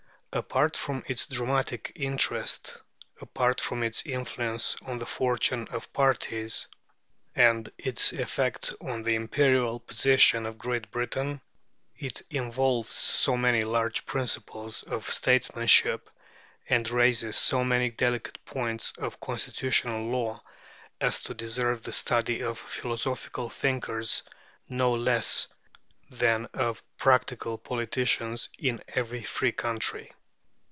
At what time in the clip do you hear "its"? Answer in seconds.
1.07-1.27, 3.83-4.05, 7.77-8.13